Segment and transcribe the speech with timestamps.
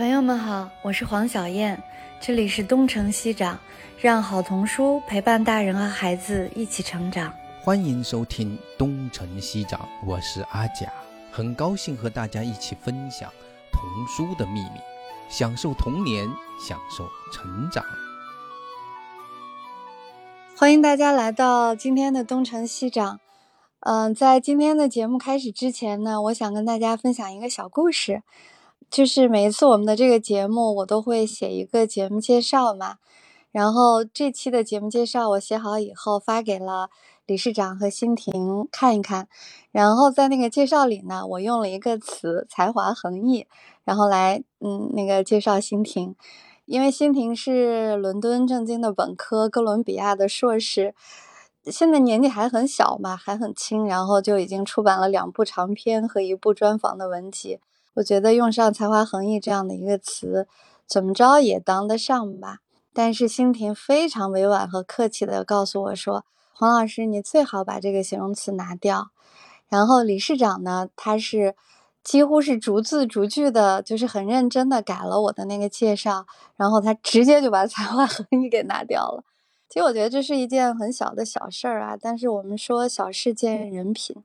[0.00, 1.78] 朋友们好，我是黄小燕，
[2.18, 3.60] 这里是东城西长，
[4.00, 7.30] 让好童书陪伴大人和孩子一起成长。
[7.62, 10.90] 欢迎收听东城西长，我是阿甲，
[11.30, 13.30] 很高兴和大家一起分享
[13.70, 14.80] 童书的秘密，
[15.28, 16.26] 享受童年，
[16.58, 17.84] 享受成长。
[20.56, 23.20] 欢迎大家来到今天的东城西长。
[23.80, 28.22] 嗯，在今天的节目开始之前呢，我想跟大家分享一个小故事。
[28.90, 32.96] 就是每一次我们的这个节目，我都会写一个节目介绍嘛。
[33.52, 36.88] 然后这期的节目介绍我写好以后发给了
[37.26, 39.28] 理事长和欣婷看一看。
[39.70, 43.46] 然后在那个介绍里呢，我用了一个词“才华横溢”，
[43.84, 46.16] 然后来嗯那个介绍欣婷，
[46.64, 50.94] 因为欣婷是伦敦政经的本科，哥伦比亚的硕士。
[51.66, 57.60] 现在年纪还很小嘛，还很轻，然后就已经出版了两部长篇和一部专访的文集。
[57.94, 60.46] 我觉得用上“才华横溢”这样的一个词，
[60.86, 62.58] 怎么着也当得上吧。
[62.92, 69.10] 但是欣婷非常委婉和客气地告诉我说：“黄老师，你最好把这个形容词拿掉。”
[69.68, 71.54] 然后理事长呢，他是
[72.02, 76.26] 几乎是逐字逐句的，就是很认真的改了我的那个介绍，
[76.56, 79.24] 然后他直接就把“才华 横溢”给拿掉了。
[79.68, 84.16] 其实我觉得这是一件很小的小事儿啊，但是我们说小事见人品，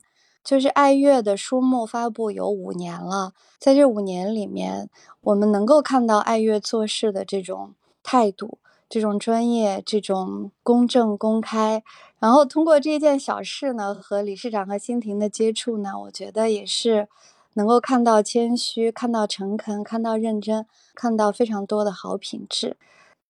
[0.46, 11.84] 就是爱乐的书目发布有五年了，在这五年里面，我们能够看到爱乐做事的这种态度、这种专业、这种公正公开。
[12.20, 17.08] 然后通过这件小事呢，和理事长和欣婷的接触呢，我觉得也是
[17.56, 22.78] 能够看到谦虚、看到诚恳、看到认真、看到非常多的好品质。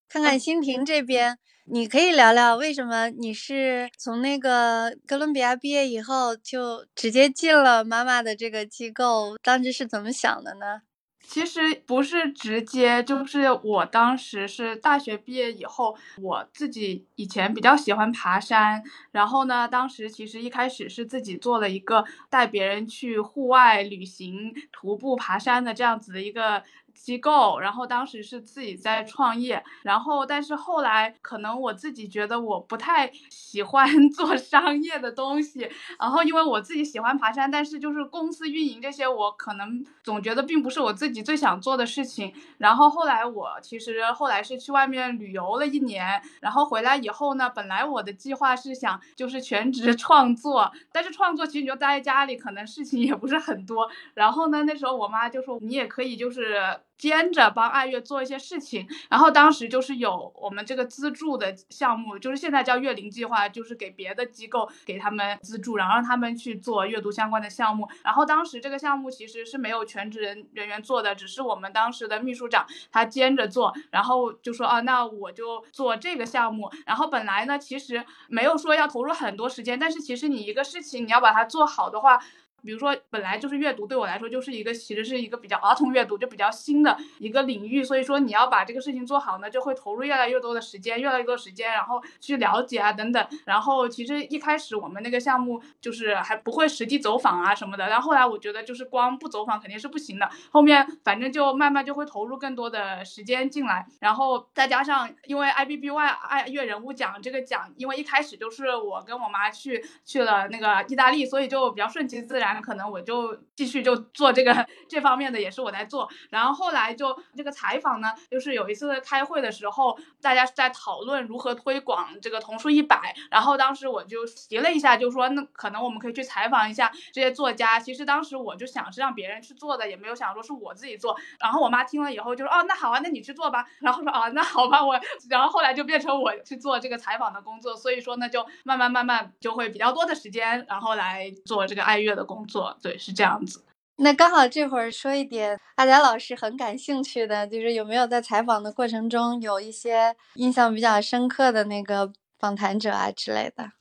[0.09, 1.39] 看看欣婷这边。
[1.67, 10.81] 你可以聊聊为什么你是从那个哥伦比亚毕业以后就直接进了妈妈的这个机构，当时是怎么想的呢？
[11.27, 26.61] 其实不是直接，就是我当时是大学毕业以后，我自己以前比较喜欢爬山，然后呢，当时其实一开始是自己做了一个带别人去户外旅行、徒步爬山的这样子的一个。
[26.95, 35.69] 机构，然后当时是自己在创业，然后但是后来可能我自己觉得我不太喜欢 做商业的东西，
[35.99, 42.33] 然后因为我自己喜欢爬山，但是就是公司运营这些，我可能总觉得并不是我自己最想做的事情。
[42.57, 53.89] 然后后来我其实后来是去外面旅游了一年，然后回来以后呢，本来我的计划是想就是全职 创作，但是创作其实你就待在家里，可能事情也不是很多。
[54.13, 56.55] 然后呢，那时候我妈就说你也可以就是。
[56.97, 67.87] 兼着帮爱乐做一些事情，然后当时就是有我们这个资助的项目，就是现在叫月龄计划，就是给别的机构给他们资助，然后让他们去做阅读相关的项目。
[68.03, 76.71] 然后当时这个项目其实是没有全职人人员做的，只是我们当时的秘书长他兼着做，然后就说啊，那我就做这个项目。
[76.85, 82.19] 然后本来呢，其实没有说要投入很多时间，但是其实你一个事情你要把它做好的话。
[82.65, 87.83] 比如说，本来就是阅读对我来说就是一个，其实是一个比较儿童阅读，就比较新的一个领域。
[87.83, 93.27] 所以说，你要把这个事情做好呢，就会投入越来越多的时间，越来越多时间，然后去了解啊等等。
[93.45, 97.87] 然后其实一开始我们那个项目就是还不会实际走访啊什么的。
[97.87, 100.27] 然后后来我觉得就是光不走访肯定是不行的。
[100.49, 103.85] 后面反正就慢慢就会投入更多的时间进来。
[103.99, 105.95] 然后再加上因为 IBBY
[106.27, 112.54] 爱乐人物奖这个奖，因为一开始就是我跟我妈去去了那个意大利，所以就比较顺其自然。
[112.61, 116.09] 可能我就继续就做这个这方面的，也是我在做。
[116.29, 123.13] 然后后来就这个采访呢，就是有一次开会的时候，大家在讨论如何推广这个童书一百。
[123.29, 127.79] 然后当时我就提了一下，就说那可能我们可以去采访一下这些作家。
[127.79, 131.17] 其实当时我就想是让别人去做的，也没有想说是我自己做。
[131.39, 133.65] 然后我妈听了以后就说哦，那好啊，那你去做吧。
[133.79, 134.97] 然后说啊，那好吧，我。
[135.29, 137.75] 然后后来就变成我去做这个采访的工作。
[137.75, 142.37] 所以说呢，就慢慢慢慢就会比较多的时间，然后来做这个爱乐的工。
[142.37, 142.44] 作
[142.81, 143.63] 对是这样子，
[143.97, 153.71] 那刚好这会儿说一点阿达老师很感兴趣的，就是有没有在采访的过程中有一些印象比较深刻的那个访谈者啊之类的。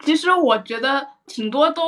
[0.00, 1.82] 其实我觉得挺多都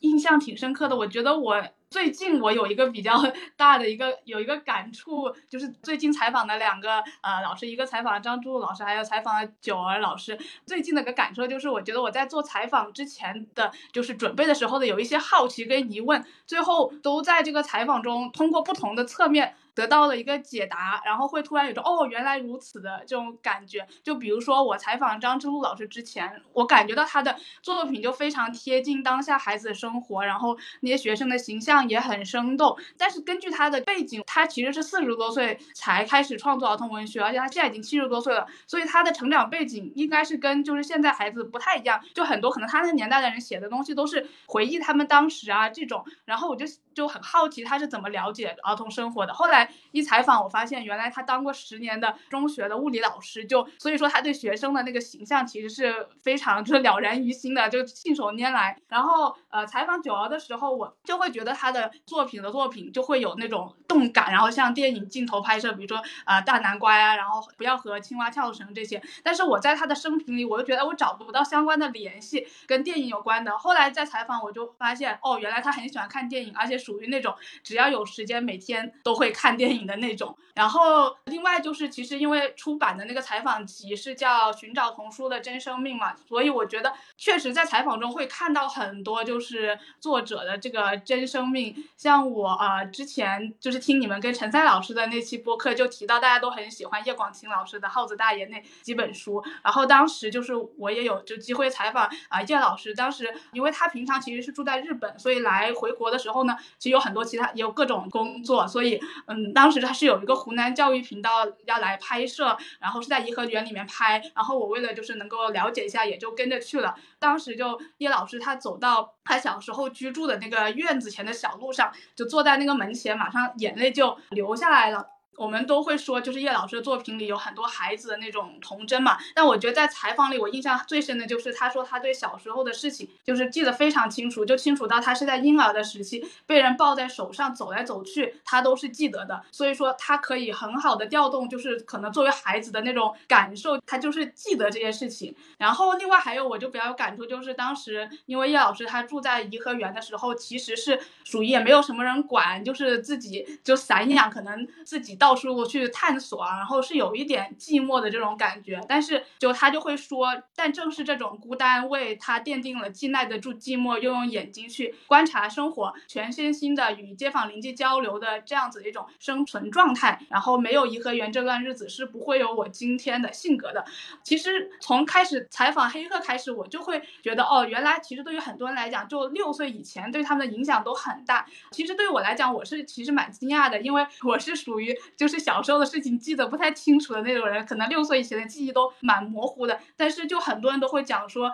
[0.00, 1.62] 印象挺深刻的，我觉得我。
[1.94, 3.12] 最近我有一个比较
[3.56, 10.36] 大的一个有一个感触，就是最近采访的两个呃老师，一个采访了张柱老师，还有采访了九儿老师。
[10.66, 19.54] 最近的个感受就是，我觉得我在做采访之前的就是准备的时候的有一些好奇跟疑问，最后都在这个采访中通过不同的侧面。
[19.74, 23.86] 得到了一个解答，然后会突然有种哦原来如此的这种感觉。
[24.02, 32.76] 就比如说我采访张之路老师之前，我感觉到他的作品就非常贴近当下孩子的生活，然后那些学生的形象也很生动。
[32.96, 42.00] 但是根据他的背景，他其实是四十多岁才开始创作儿童文学，而且他现在已经七十多岁了，所以他的成长背景应该是跟就是现在孩子不太一样。
[42.14, 49.32] 就很多可能他那个年代的人写的东西都是回忆他们当时啊这种，然后我就就很好奇他是怎么了解儿童生活的。
[49.34, 58.76] 后来一采访，我发现原来他当过十年的中学的物理老师，就所以说他对学生的那个形象其实是非常就是了然于心的，就信手拈来。
[58.88, 69.02] 然后呃采访九儿的时候，我就会觉得他的作品的作品就会有那种动感，然后像电影镜头拍摄，比如说啊大南瓜呀，然后不要和青蛙跳绳这些。
[69.22, 73.56] 但是我在他的生平里，我就觉得我找不到相关的联系跟电影有关的。
[73.56, 80.36] 后来在采访，我就发现哦，原来他很喜欢看电影，而且属于那种只要有时间每天都会看电影的那种。
[80.54, 91.74] 然后另外就是，其实因为出版的那个采访集是叫《寻找童书的真生命》嘛，所以我觉得确实在采访中会看到很多就是作者的这个真生命。
[91.96, 99.42] 像我啊，之前就是听你们跟陈赛老师的那期播客，就提到大家都很喜欢叶广清老师的《耗子大爷》那几本书。
[99.60, 110.34] 然后当时就是我也有就机会采访啊叶老师，当时因为他平常其实是住在日本，所以来回国的时候呢，其实有很多其他也有各种工作，所以嗯，当时他是有一个。
[110.44, 116.94] 湖南教育频道要来拍摄，然后是在颐和园里面拍，然后我为了就是能够了解一下，也就跟着去了。
[117.18, 125.13] 当时就叶老师他走到他小时候居住的那个院子前的小路上，就坐在那个门前，马上眼泪就流下来了。
[125.36, 129.18] 我们都会说，就是叶老师的作品里有很多孩子的那种童真嘛。
[129.34, 139.42] 但我觉得在采访里，我印象最深的就是他说他对小时候的事情就是记得非常清楚，就清楚到他是在婴儿的时期被人抱在手上走来走去，他都是记得的。
[139.50, 145.34] 所以说他可以很好的调动，就是可能作为孩子的那种感受，他就是记得这些事情。
[145.58, 155.18] 然后另外还有我就比较有感触，就是当时因为叶老师他住在颐和园的时候，其实是属于也没有什么人管，就是自己就散养，可能自己。
[155.24, 170.20] 到处去探索啊，然后是有一点寂寞的这种感觉，但是就他就会说，但正是这种孤单为他奠定了既耐得住寂寞，又用眼睛去观察生活，全身心的与街坊邻居交流的这样子的一种生存状态。
[170.28, 173.82] 然后没有颐和园这段日子是不会有我今天的性格的。
[174.22, 181.46] 其实从开始采访黑客开始，我就会觉得哦，原来其实对于很多人来讲，就六岁以前对他们的影响都很大。
[181.70, 184.94] 其实对我来讲，我是其实蛮惊讶的，因为我是属于。
[185.16, 189.78] 就是小时候的事情记得不太清楚的那种人，可能六岁以前的记忆都蛮模糊的。
[189.96, 191.52] 但是就很多人都会讲说，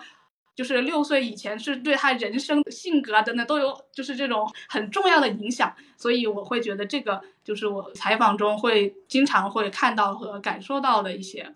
[0.55, 5.75] 就是六岁以前是对他人生性格等等都有就是这种很重要的影响。
[5.97, 11.55] 所以我会觉得这个就是我采访中会经常会看到和感受到的一些。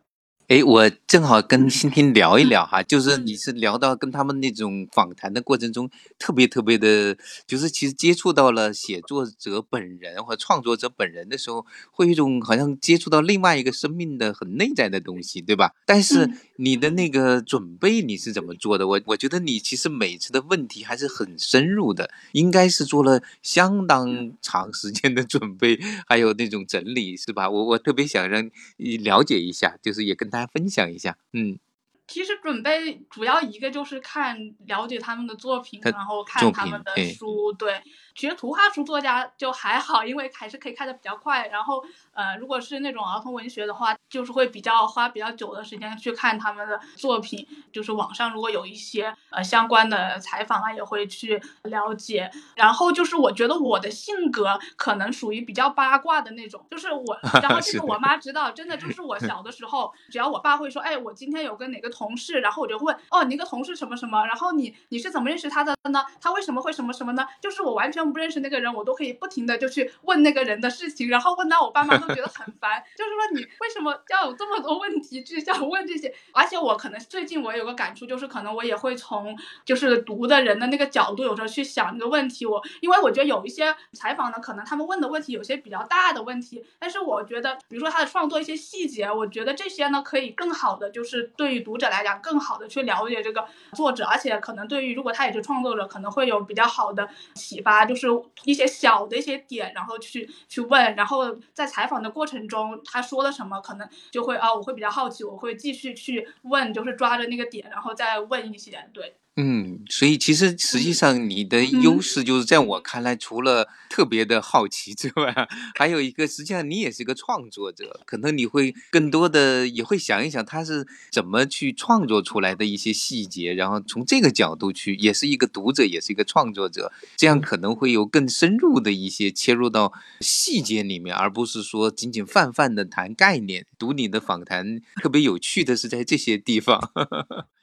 [0.48, 5.88] 哎，我正好跟欣欣聊一聊哈，就是你是聊到跟他们那种访谈的过程中，
[6.18, 15.72] 特别特别的，就是其实接触到了写作者本人或创作者本人的时候，会有一种好像接触到另外一个生命的很内在的东西，对吧？
[15.86, 18.86] 但是你的那个准备你是怎么做的？
[18.86, 27.48] 我我觉得你其实每次的问题还是很深入的，应该是做了相当长时间的准备，还有那种整理，是吧？
[27.48, 30.33] 我我特别想让你了解一下，就是也跟。
[30.34, 31.56] 大家分享一下，嗯，
[32.06, 37.82] 其实准备主要一个就是看了解他们的作品，然后看他们的书，对。
[38.16, 41.48] 其实图画书作家就还好，因为还是可以看的比较快。
[41.48, 47.44] 然后，呃，如果是那种儿童文学的话，就是会比较花比较久的时间去看他们的作品。
[47.72, 52.30] 就是网上如果有一些呃相关的采访啊，也会去了解。
[52.54, 66.04] 然后就是我觉得我的性格可能属于比较八卦的那种，就是我， 然后这个我妈知道，真的就是我 小的时候，只要我爸会说，哎，我今天有跟哪个同事，然后我就问，哦，你一个同事什么什么，然后你你是怎么认识他的呢？
[66.20, 67.26] 他为什么会什么什么呢？
[67.40, 68.04] 就是我完全。
[68.14, 72.80] 不认识那个人，我都可以不停的就去问那个人的事情，然后问到我爸妈都觉得很烦。
[72.96, 76.14] 就是说，你为什么要有这么多问题去想问这些？
[76.32, 82.44] 而且我可能最近我有个感触，就是可能我也会从就是读的人的那个角度，有时候去想一个问题。
[82.44, 97.84] 我因为我觉得有一些采访呢，可能他们问的问题有些比较大的问题，但是我觉得，比如说他的创作一些细节，我觉得这些呢可以更好的就是对于读者来讲，更好的去了解这个作者，而且可能对于如果他也是创作者，可能会有比较好的启发。
[97.84, 98.06] 就是
[98.44, 108.74] 一些小的一些点，然后去去问，然后在采访的过程中，他说了什么，可能就会啊，我会比较好奇，我会继续去问，就是抓着那个点，然后再问一些。
[108.92, 115.34] 对，嗯，所以其实实际上你的优势就是在我看来，除了特别的好奇之外，
[115.74, 133.66] 还有一个，实际上你也是个创作者，可能你会更多的也会想一想他是怎么去创作出来的一些细节，然后从这个角度去，也是一个读者，也是一个创作者，这样可能会有更深入的一些切入到细节里面，而不是说仅仅泛泛的谈概念。
[133.76, 136.92] 读你的访谈特别有趣的是在这些地方。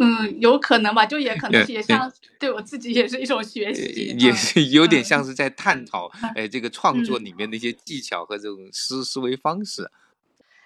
[0.00, 9.90] 嗯，有可能吧，就也可能也像对我自己也是一种学习，也是有点像是在探讨，哎，这个创作里面的一些技巧和这种思思维方式。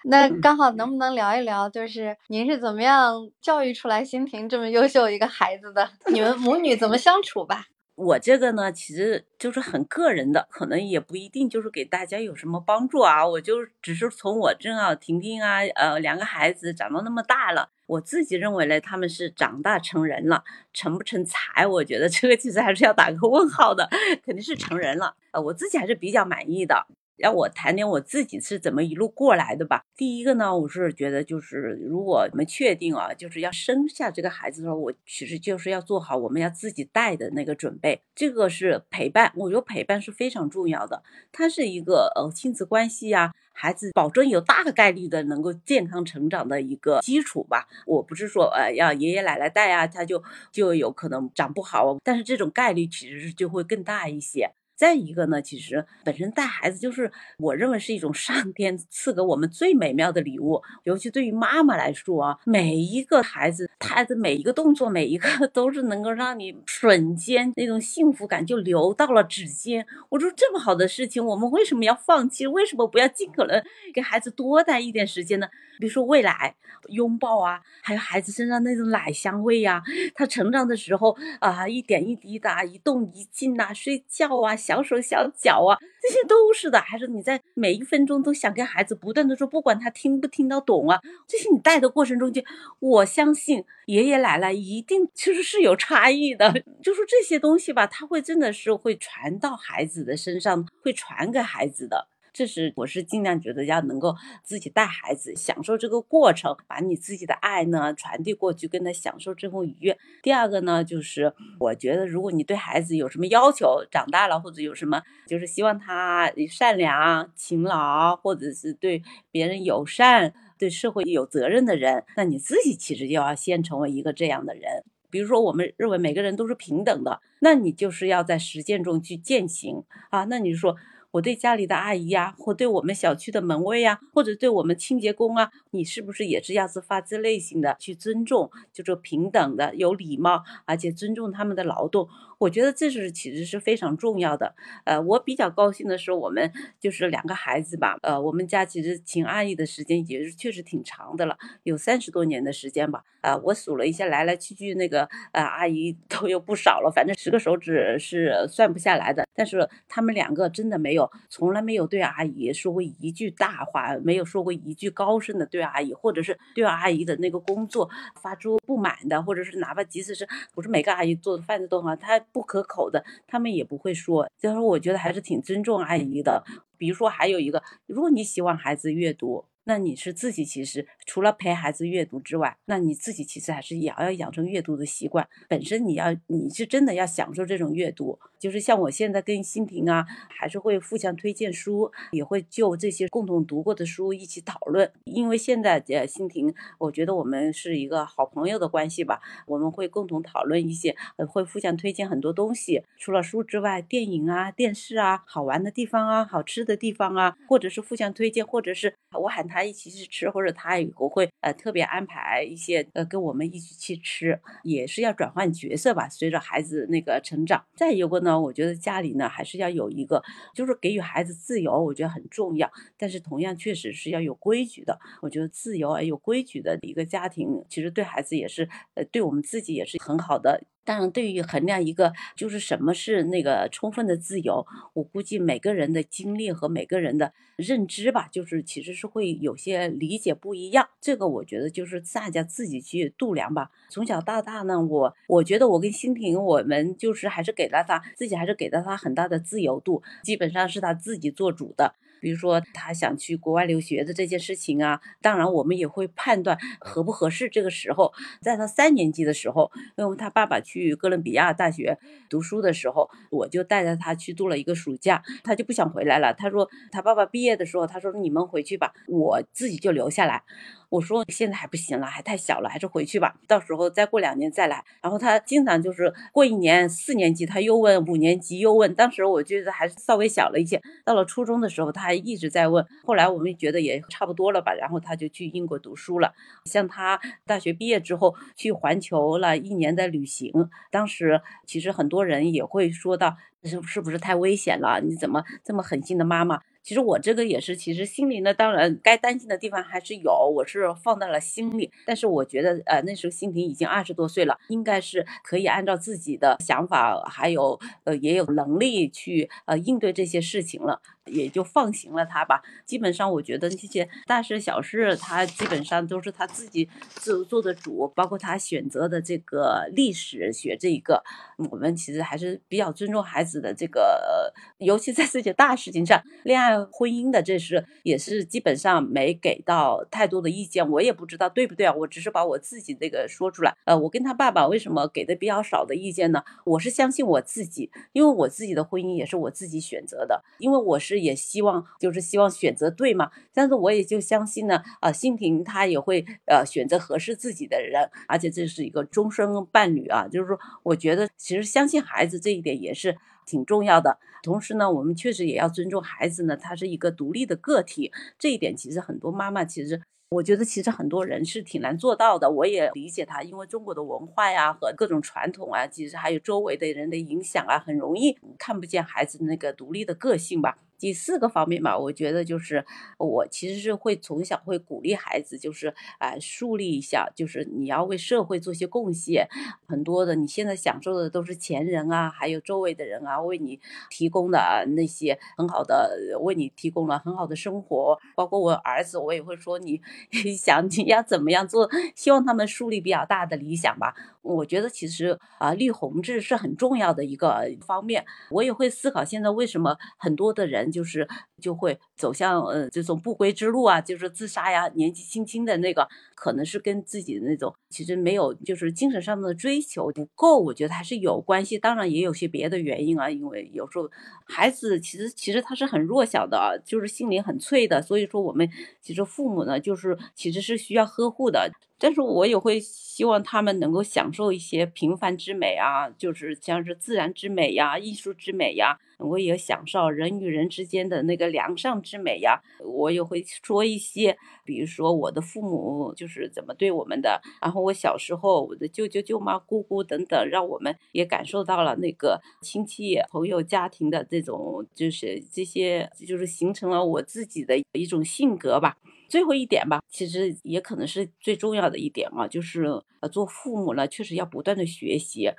[0.05, 5.89] 那刚好能不能聊一聊，就是您是怎么样教育出来欣婷这么优秀一个孩子的？
[6.11, 7.65] 你们母女怎么相处吧？
[7.95, 13.25] 我这个呢，其实就是很个人的，可能也不一定就是给大家有什么帮助啊。
[13.25, 17.69] 我就只是从我正好婷婷啊，呃，两个孩子长到那么大了。
[17.87, 21.65] 我自己认为呢，他们是长大成人了，成不成才？
[21.65, 23.87] 我觉得这个其实还是要打个问号的，
[24.25, 25.15] 肯定是成人了。
[25.31, 26.87] 呃，我自己还是比较满意的。
[27.17, 29.83] 让我谈点我自己是怎么一路过来的吧。
[29.95, 38.01] 第一个呢，我是觉得就是如果我们确定啊，就是要生下这个孩子的时候，我其实就是要做好我们要自己带的那个准备。
[38.13, 41.03] 这个是陪伴，我觉得陪伴是非常重要的。
[41.31, 47.67] 它是一个呃亲子关系呀，孩子保证有大概率的能够健康成长的一个基础吧。
[47.85, 54.51] 我不是说呃要爷爷奶奶带啊，他就就有可能长不好，但是这种概率其实是就会更大一些。
[54.75, 69.85] 再一个呢，其实本身带孩子就是我认为是一种上天赐给我们最美妙的礼物，尤其对于妈妈来说啊，每一个孩子他的每一个动作，每一个 都是能够让你瞬间那种幸福感就流到了指尖。
[70.09, 72.45] 我说这么好的事情，我们为什么要放弃？
[72.45, 73.63] 为什么不要尽可能
[73.93, 75.47] 给孩子多带一点时间呢？
[75.79, 76.55] 比如说喂奶、
[76.89, 79.81] 拥抱啊，还有孩子身上那种奶香味呀，
[80.13, 84.55] 他成长的时候啊，一点一滴的，一动一静呐，睡觉啊。
[84.65, 86.79] 小手小脚啊，这些都是的。
[86.79, 92.43] 还是你在每一分钟都想跟孩子不断的说，不管他听不听得懂啊，这些你带的过程中间，
[92.79, 96.51] 我相信爷爷奶奶一定其实是有差异的。
[96.81, 102.07] 就说这些东西吧，他会真的是会传到孩子的身上，会传给孩子的。
[102.35, 104.13] 这是我是尽量觉得要能够
[104.43, 109.97] 自己带孩子，享受这个过程，把你自己的爱呢传递过去，跟他享受这份愉悦。
[110.21, 119.01] 第二个呢，就是我觉得如果你对孩子有什么要求，长大了或者有什么，就是希望他善良、勤劳，或者是对
[119.31, 124.83] 别人友善、对社会有责任的人，那你自己其实就要先成为一个这样的人。
[125.09, 130.25] 比如说，我们认为每个人都是平等的，那你就是要在实践中去践行啊。
[130.25, 130.75] 那你说。
[131.15, 142.09] 我对家里的阿姨呀，或对我们小区的门卫呀，或者对我们清洁工啊，你是不是也是要是发自内心的去尊重，就是平等的、有礼貌，而且尊重他们的劳动？
[142.45, 144.53] 我觉得这是其实是非常重要的。
[144.83, 147.97] 呃，我比较高兴的是，我们就是两个孩子吧。
[148.03, 153.03] 呃，我们家其实请阿姨的时间也是确实挺长的了，有三十多年的时间吧。
[153.21, 159.27] 啊，我数了一下，来来去去那个呃阿姨 都有不少了，反正十个手指是算不下来的。
[159.33, 167.89] 但是他们两个真的没有，从来没有对阿姨说过一句大话，没有说过一句高声的对阿姨，或者是对阿姨的那个工作
[168.21, 172.21] 发出不满的，或者是哪怕即使是不是每个阿姨做的饭菜都好，她。
[172.35, 174.29] 不可口的，他们也不会说。
[174.37, 176.43] 就是我觉得还是挺尊重阿姨的。
[176.77, 179.45] 比如说，还有一个，如果你希望孩子阅读。
[179.65, 185.27] 那你是自己其实除了陪孩子阅读之外，那你自己其实还是也要养成阅读的习惯。
[185.49, 194.91] 本身你要你是真的要享受这种阅读，就是像我现在跟欣婷啊，还是会互相推荐书，也会就这些共同读过的书一起讨论。
[195.05, 202.83] 因为现在呃，欣婷，我觉得我们是一个好朋友的关系吧，我们会共同讨论一些，呃，会互相推荐很多东西。
[202.99, 208.93] 除了书之外，电影啊、电视啊、好玩的地方啊、好吃的地方啊，或者是互相推荐，或者是
[209.23, 209.54] 我喊他。
[209.55, 216.09] 他一起去吃，或者他也不会呃特别安排一些呃跟我们一起去吃，也是要转换角色吧。
[216.09, 220.21] 随着孩子那个成长，再一个呢，我觉得家里呢还是要有一个，
[220.53, 222.69] 就是给予孩子自由，我觉得很重要。
[222.97, 224.99] 但是同样确实是要有规矩的。
[225.21, 230.61] 我觉得自由而有规矩的一个家庭，其实对孩子也是呃对我们自己也是很好的。
[230.85, 240.87] 当然，对于衡量一个就是什么是那个充分的自由，我估计每个人的经历和每个人的认知吧，就是其实是会有些理解不一样。
[241.01, 243.71] 这个我觉得就是大家自己去度量吧。
[243.89, 251.95] 从小到大呢，我我觉得我跟欣婷，我们就是还是给了他自己，还是给了他很大的自由度，基本上是他自己做主的。
[252.21, 257.49] 比如说他想去国外留学的这件事情啊，当然我们也会判断合不合适。
[257.49, 261.97] 这个时候，在他三年级的时候，因为他爸爸去哥伦比亚大学
[262.29, 266.33] 读书的时候，我就带着他去度了一个暑假，他就不想回来了。
[266.33, 270.43] 他说他爸爸毕业的时候，他说你们回去吧，我自己就留下来。
[270.89, 273.35] 我说现在还不行了，还太小了，还是回去吧。
[273.47, 274.83] 到时候再过两年再来。
[275.01, 278.93] 然后他经常就是过一年四年级他又问，五年级又问。
[278.95, 280.81] 当时我觉得还是稍微小了一些。
[281.03, 282.85] 到了初中的时候，他还一直在问。
[283.03, 286.33] 后来我们觉得也差不多了吧，然后他就去英国读书了。
[286.65, 290.51] 像他大学毕业之后去环球了一年的旅行，
[290.91, 295.01] 当时其实很多人也会说到，是是不是太危险了？
[295.01, 296.61] 你怎么这么狠心的妈妈？
[296.85, 301.91] 其实我这个也是，其实心里呢，当然该担心的地方还是有，我是放在了心里。
[302.05, 311.01] 但是我觉得，呃，那时候心婷已经二十多岁了，应该是可以按照自己的想法，还有呃，也有能力去呃应对这些事情了。
[311.25, 312.61] 也就放行了他吧。
[312.85, 318.07] 基本上，我觉得这些大事小事，他基本上都是他自己自做的主。
[318.15, 321.23] 包括他选择的这个历史学这一个，
[321.71, 330.89] 我们其实还是比较尊重孩子的这个，尤其在这些大事情上，恋爱、婚姻的这是也是基本上没给到太多的意见。
[330.89, 333.75] 我也不知道对不对啊，我只是把我自己这个说出来。
[333.83, 336.43] 呃，我跟他爸爸为什么给的比较少的意见呢？
[336.65, 341.15] 我是相信我自己，因为我自己的婚姻也是我自己选择的，因为我是。
[341.25, 354.17] 也希望就是希望选择对嘛，但是我也就相信呢，啊，欣婷她也会呃选择合适自己的人，而且这是一个终生伴侣啊，就是说，我觉得其实相信孩子这一点也是挺重要的。
[354.43, 360.01] 同时呢，我们确实也要尊重孩子呢，他是一个独立的个体，这一点其实很多妈妈其实。
[360.29, 370.79] 我觉得其实很多人是挺难做到的，我也理解他，因为中国的文化呀和各种传统啊，其实还有周围的人的影响啊，很容易看不见孩子那个独立的个性吧。
[370.97, 372.85] 第四个方面吧，我觉得就是
[373.17, 379.47] 我其实是会从小会鼓励孩子，就是啊树立一下，就是你要为社会做些贡献。
[379.87, 388.17] 很多的你现在享受的都是前人啊，还有周围的人啊为你提供的那些很好的，为你提供了很好的生活。
[388.35, 390.01] 包括我儿子，我也会说你。
[390.57, 391.89] 想你要怎么样做？
[392.15, 394.13] 希望他们树立比较大的理想吧。
[394.41, 398.25] 我觉得其实啊，立宏志是很重要的一个方面。
[398.51, 401.27] 我也会思考，现在为什么很多的人就是
[401.61, 404.87] 就会走向呃这种不归之路啊，就是自杀呀。
[404.95, 411.77] 年纪轻轻的那个，可能是跟自己的那种其实没有就是精神上的追求不够，我觉得还是有关系。
[411.77, 414.09] 当然也有些别的原因啊，因为有时候
[414.45, 418.01] 孩子其实其实他是很弱小的，就是心灵很脆的。
[418.01, 418.69] 所以说我们
[419.01, 421.71] 其实父母呢，就是其实是需要呵护的。
[421.97, 432.61] 但是我也会希望他们能够享受一些平凡之美啊，就是像是自然之美呀、艺术之美呀，我也享受人与人之间的那个良善之美呀。
[432.83, 448.97] 我也会说一些，比如说我的父母就是怎么对我们的，然后我小时候我的舅舅、舅妈、姑姑等等，让我们也感受到了那个亲戚、朋友、家庭的这种，就是这些，就是形成了我自己的一种性格吧。
[449.27, 452.83] 最后一点吧，其实也可能是最重要的一点啊，就是
[453.19, 455.51] 呃，做父母呢，确实要不断的学习。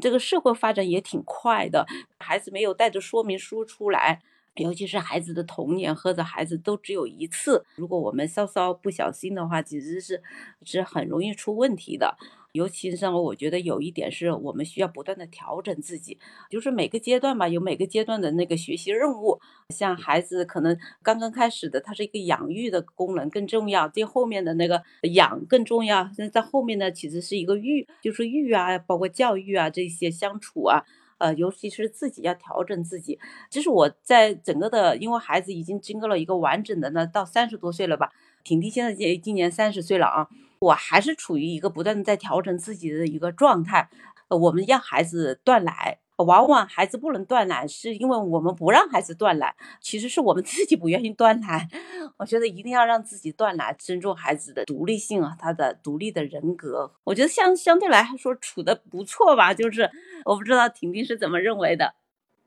[0.00, 1.86] 这个社会发展也挺快的，
[2.18, 4.20] 孩子没有带着说明书出来，
[4.56, 10.22] 尤其是孩子的童年或者孩子都只有一次，如果我们稍稍不小心的话，其实是
[10.64, 12.16] 是很容易出问题的。
[12.54, 16.16] 尤其是我觉得有一点是我们需要不断的调整自己，
[16.48, 19.40] 就是每个阶段吧，有每个阶段的那个学习任务。
[19.70, 24.80] 像孩子可能刚刚开始的，它是一个养育的功能更重要，这后面的那个
[25.14, 26.08] 养更重要。
[26.16, 30.84] 那在后面呢，其实是一个育，就是育啊，包括教育啊这些相处啊，
[31.18, 33.18] 呃，尤其是自己要调整自己。
[33.50, 38.12] 这是我在整个的，因为孩子已经经过了一个完整的呢，到三十多岁了吧。
[38.44, 40.28] 婷婷现在今今年三十岁了啊。
[40.64, 43.88] 我还是处于一个不断的在调整自己的一个状态。
[44.28, 51.68] 我们让孩子断奶，往往孩子不能断奶，是因为我们不让孩子断奶，其实是我们自己不愿意断奶。
[52.16, 56.90] 我觉得一定要让自己断奶，尊重孩子的独立性啊，他的独立的人格。
[57.04, 59.90] 我觉得相相对来说处的不错吧，就是
[60.24, 61.94] 我不知道婷婷是怎么认为的。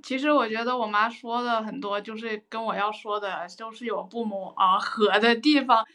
[0.04, 5.86] 其实我觉得我妈说的很多，就是跟我要说的都是有不谋而合的地方。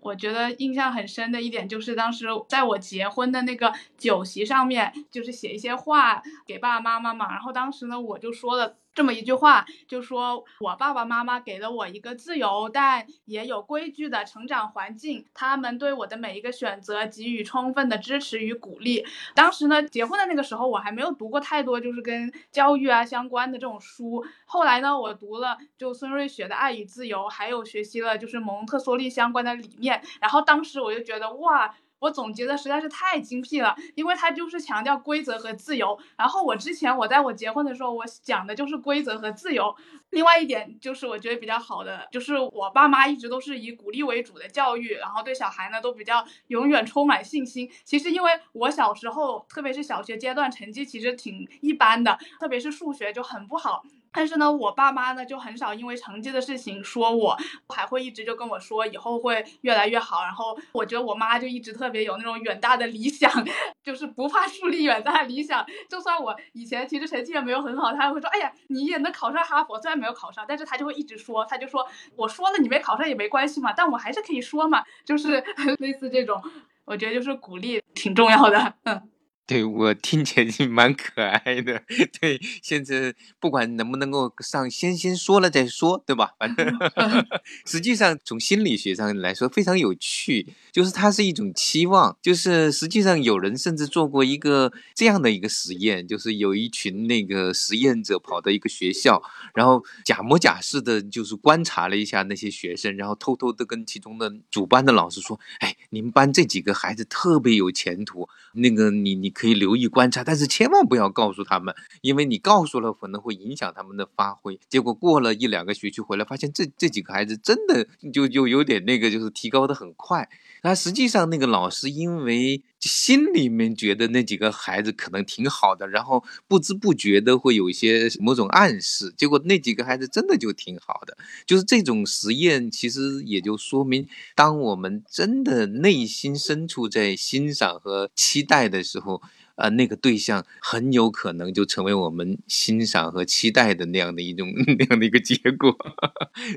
[0.00, 7.30] 我觉得印象很深的一点就是，当时在我结婚的那个酒席上面，就是写一些话给爸爸妈妈嘛。
[7.30, 19.06] 然后当时呢，我就说了这么一句话，就说我爸爸妈妈给了我一个自由但也有规矩的成长环境，他们对我的每一个选择给予充分的支持与鼓励。
[19.36, 24.24] 当时呢，结婚的那个时候，我还没有读过太多就是跟教育啊相关的这种书。
[24.46, 30.02] 后来呢，我读了就孙瑞雪的《爱与自由》，还有学习了就是蒙特梭利相关的理念。
[30.20, 31.72] 然后当时我就觉得哇。
[32.00, 35.98] 我总结的实在是太精辟了，因为它就是强调规则和自由。
[36.16, 39.74] 然后我之前我在我结婚的时候，我讲的就是规则和自由。
[40.10, 47.70] 另外一点就是我觉得比较好的，就是我爸妈一直都是以鼓励为主的教育，然后对小孩呢都比较永远充满信心。
[47.84, 53.82] 其实因为我小时候，特别是小学阶段，成绩其实挺一般的，特别是数学就很不好。
[54.12, 57.36] 但是呢，我爸妈呢就很少因为成绩的事情说我，
[57.68, 60.22] 还会一直就跟我说以后会越来越好。
[60.24, 63.30] 然后我觉得我妈就一直特别有那种远大的理想，
[63.82, 65.64] 就是不怕树立远大的理想。
[65.88, 75.42] 就算我以前其实成绩也没有很好，她还会说：“哎呀，你也能考上哈佛。”虽然没有考上，但是她就会一直说，她就说：“我说了你没考上也没关系嘛，但我还是可以说嘛。”就是
[75.78, 76.42] 类似这种，
[76.84, 79.08] 我觉得就是鼓励挺重要的，嗯。
[79.48, 81.82] 对我听起来是蛮可爱的。
[82.20, 86.32] 对，现在不管能不能够上，先先说了再说，对吧？
[86.38, 86.68] 反正
[87.64, 92.14] 实际上从心理学上来说非常有趣，就是它是一种期望。
[92.20, 99.22] 就是实际上有人甚至做过一个这样的一个实验，就是有一群那个实验者跑到一个学校，
[99.54, 114.58] 然后假模假式的，就是观察了一下那些学生，然后偷偷的跟其中的主班的老师说：“哎，你们班这几个孩子特别有前途，那个你你。”可以留意观察，但是千万不要告诉他们，因为你告诉了可能会影响他们的发挥。
[114.68, 120.28] 结果过了一两个学期回来，发现这这几个孩子真的就就有点那个，就是提高的很快。
[120.64, 131.16] 那实际上那个老师因为心里面觉得那几个孩子可能挺好的，然后不知不觉的会有一些某种暗示，结果那几个孩子真的就挺好的。
[131.46, 139.22] 就是这种实验，其实也就说明，当我们真的内心深处在欣赏和期待的时候。
[139.60, 144.46] 呃，那个对象很有可能就成为我们欣赏和期待的那样的一种
[144.78, 145.76] 那样的一个结果，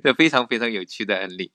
[0.03, 1.51] 这 非常非常有趣的案例。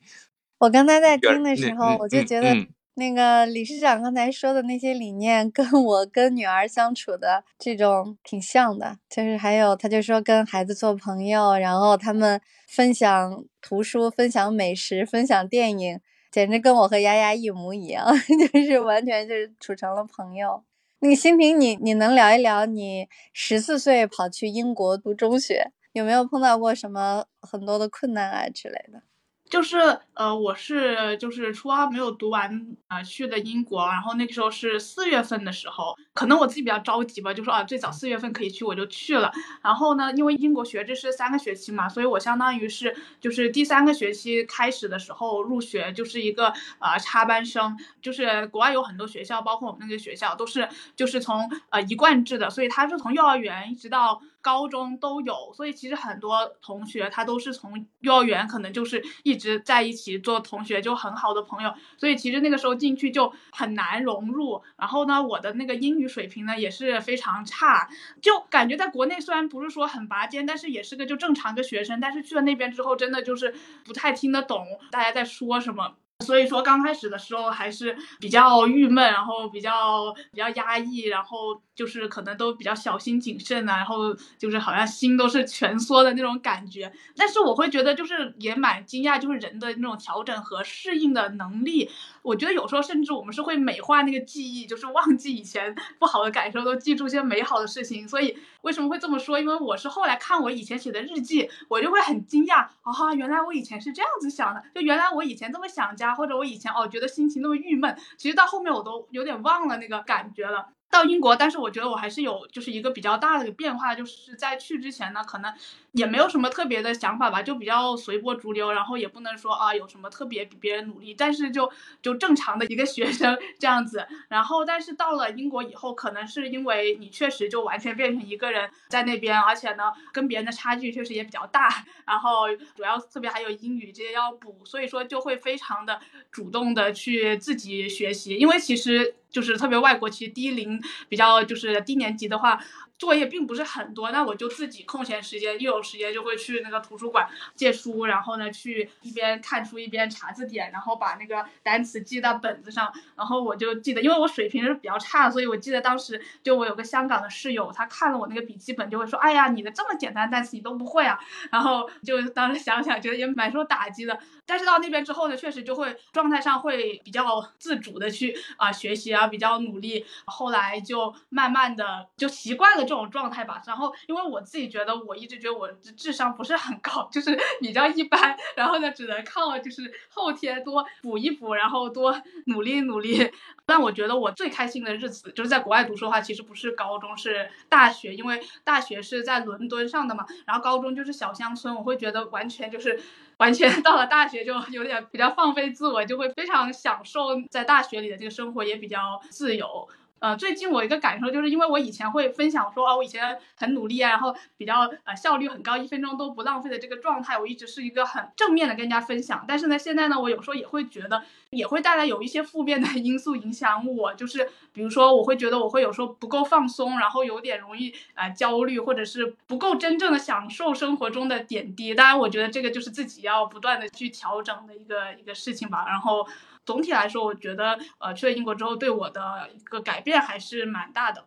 [0.58, 2.66] 我刚才在听的时候，我就觉得
[2.98, 8.98] 那个理事长刚才说的那些理念，跟我跟女儿相处的这种挺像的。
[9.10, 18.06] 就是还有，他就说跟孩子做朋友，然后他们分享图书、分享美食、分享电影，简直跟我和丫丫一模一样，
[18.52, 20.64] 就是完全就是处成了朋友。
[21.00, 29.02] 那个新平，你你能聊一聊你十四岁跑去英国读中学，有没有碰到过什么很多的困难啊之类的？
[29.48, 29.78] 就是
[30.14, 39.32] 呃，我是就是初二没有读完啊，去的英国，然后那个时候是四月份的时候，可能我自己比较着急吧，就说啊，最早四月份可以去，我就去了。
[39.62, 47.76] 然后呢，因为英国学制是三个学期嘛，所以我相当于是就是第三个学期开始的时候入学，就是一个呃插班生。
[48.02, 54.20] 就是国外有很多学校，包括我们那个学校，都是就是从呃一贯制的，所以他是从幼儿园一直到。
[54.46, 61.74] 高中都有，所以其实很多同学他都是从幼儿园可能就是一直在一起做同学，就很好的朋友。
[61.98, 64.62] 所以其实那个时候进去就很难融入。
[64.76, 67.88] 然后呢，我的那个英语水平呢也是非常差，
[68.22, 71.98] 就感觉在国内虽然不是说很拔尖，但是也是个就正常的学生。
[71.98, 73.52] 但是去了那边之后，真的就是
[73.84, 75.94] 不太听得懂大家在说什么。
[76.24, 86.92] 所以说刚开始的时候还是比较郁闷，然后比较比较压抑，然后就是可能都比较小心谨慎啊，然后就是好像心都是蜷缩的那种感觉。
[87.14, 91.88] 但是我会觉得就是也蛮惊讶，就是人的那种调整和适应的能力。
[92.22, 98.08] 我觉得有时候甚至我们是会美化那个记忆，就是忘记以前不好的感受，都记住一些美好的事情。
[98.08, 99.38] 所以为什么会这么说？
[99.38, 106.06] 因为我是后来看我以前写的日记，我就会很惊讶啊，原来我以前是这样子想的，就原来我以前这么想家。
[106.16, 110.68] 或者我以前哦觉得心情那么郁闷，其实到后面我都有点忘了那个感觉了。
[110.90, 115.52] 到英国，但是我觉得我还是有就是一个比较大的变化，就是在去之前呢，可能
[115.92, 121.70] 也没有什么特别的想法吧，就比较随波逐流，然后也不能说啊有什么特别比别人努力，但是就
[122.00, 124.06] 就正常的一个学生这样子。
[124.28, 139.16] 然后，但是到了英国以后，可能是因为你确实就完全变成一个人在那边，而且呢跟别人的差距确实也比较大，然后主要特别还有英语这些要补，所以说就会非常的主动的去自己学习，因为其实。
[139.30, 142.58] 就是特别外国，其实低龄比较就是低年级的话，
[142.98, 161.18] 作业并不是很多，那我就自己空闲时间一有时间就会去那个图书馆借书，然后呢去一边看书一边查字典，然后把那个单词记到本子上，然后我就记得，因为我水平是比较差，所以我记得当时就我有个香港的室友，他看了我那个笔记本就会说，哎呀，你的这么简单单词你都不会啊，
[161.50, 164.18] 然后就当时想想觉得也蛮受打击的。
[164.48, 170.06] 但是到那边之后呢，确实就会状态上会比较自主的去啊学习啊，比较努力。
[170.24, 173.60] 后来就慢慢的就习惯了这种状态吧。
[173.66, 178.36] 然后因为我自己觉得，我一直觉得我智商不是很高，就是比较一般。
[178.56, 183.30] 然后呢，只能靠就是后天多补一补，然后多努力努力。
[183.66, 188.14] 但我觉得我最开心的日子就是在国外读书的话，其实不是高中，是大学。
[188.14, 193.00] 因为大学是在伦敦上的嘛，然后高中就是小乡村，我会觉得完全就是
[193.38, 199.88] 完全到了大学就有点比较放飞自我，就会非常享受在大学里的这个生活，也比较自由。
[200.18, 209.44] 呃，最近我一个感受就是，因为我以前会分享说，哦，我以前很努力啊，然后比较呃效率很高，一分钟都不浪费的这个状态，我一直是一个很正面的跟人家分享。
[209.46, 221.94] 但是呢，现在呢，我有时候也会觉得，也会带来有一些负面的 因素影响我，就是比如说，我会觉得我会有时候不够放松，然后有点容易啊焦虑，或者是不够真正的享受生活中的点滴。
[221.94, 225.84] 当然，我觉得这个就是自己要不断的去调整的一个一个事情吧。
[225.86, 226.26] 然后。
[226.66, 231.24] 总体来说，我觉得呃去了英国之后，对我的一个改变还是蛮大的。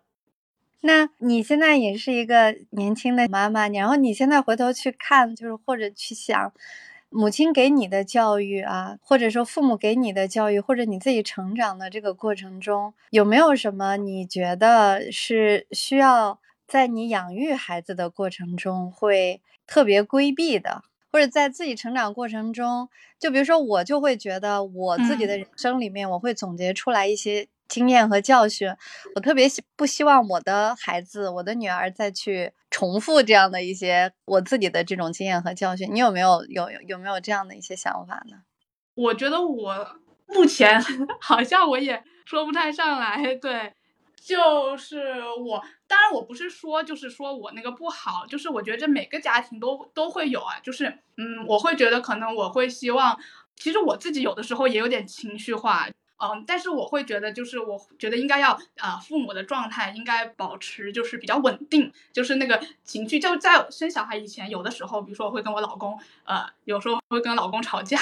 [0.82, 6.54] 那你现在也是一个年轻的妈妈，然后你现在回头去看，就是或者去想，
[7.10, 20.84] 母亲给你的教育啊，或者说父母给你的教育，或者你自己成长的这个过程中，有没有什么你觉得是需要在你养育孩子的过程中会特别规避的？
[21.12, 28.70] 或者在自己成长过程中，就比如说我就会觉得我自己的人生里面，我会总结出来一些经验和教训。
[29.16, 35.90] 我特别希不希望我的孩子，我的女儿再去重复这样的一些我自己的这种经验和教训。
[35.94, 38.38] 你有没有有有没有这样的一些想法呢？
[38.96, 40.82] 我觉得我目前
[41.22, 43.74] 好像我也说不太上来，对。
[44.22, 50.86] 就是我，当然我不是说，就是说我那个不好，就是我觉得这每个家庭都都会有啊，就是
[51.18, 53.18] 嗯，我会觉得可能我会希望，
[53.56, 67.98] 其实我自己有的时候也有点情绪化，嗯，但是我会觉得，就是我觉得应该要啊，父母的状态应该保持就是比较稳定，就是那个情绪就在生小孩以前，有的时候，比如说我会跟我老公，呃，有时候会跟老公吵架。